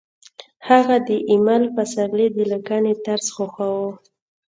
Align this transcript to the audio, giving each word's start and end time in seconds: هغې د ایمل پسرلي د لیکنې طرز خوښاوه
هغې 0.67 0.97
د 1.07 1.09
ایمل 1.29 1.63
پسرلي 1.75 2.27
د 2.35 2.37
لیکنې 2.51 2.93
طرز 3.05 3.25
خوښاوه 3.35 3.91